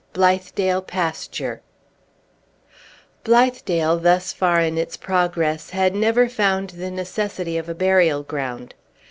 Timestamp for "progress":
4.97-5.69